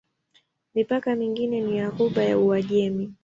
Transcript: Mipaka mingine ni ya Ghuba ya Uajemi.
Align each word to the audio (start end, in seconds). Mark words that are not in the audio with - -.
Mipaka 0.75 1.15
mingine 1.15 1.61
ni 1.61 1.77
ya 1.77 1.89
Ghuba 1.91 2.23
ya 2.23 2.37
Uajemi. 2.39 3.13